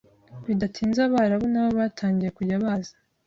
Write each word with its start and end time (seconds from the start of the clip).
bidatinze 0.45 0.99
Abarabu 1.07 1.45
nabo 1.53 1.71
batangiye 1.81 2.29
kujya 2.37 2.63
baza 2.63 2.93